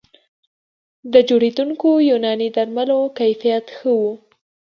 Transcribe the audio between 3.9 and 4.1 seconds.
و